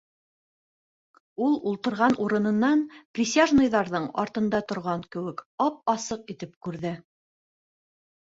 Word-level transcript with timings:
Ул 1.47 1.57
ултырған 1.71 2.15
урынынан 2.23 2.79
присяжныйҙарҙың 3.17 4.07
артында 4.23 4.63
торған 4.71 5.03
кеүек 5.17 5.43
ап-асыҡ 5.67 6.23
итеп 6.35 6.57
күрҙе: 6.69 6.95